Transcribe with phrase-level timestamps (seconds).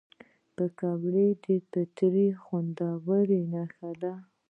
[0.55, 4.13] پکورې د فطري خوندونو نښه ده